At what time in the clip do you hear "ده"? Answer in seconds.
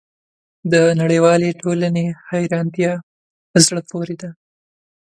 4.21-4.29